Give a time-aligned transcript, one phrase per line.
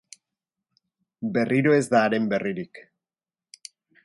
[1.35, 2.83] Berriro ez da haren berririk.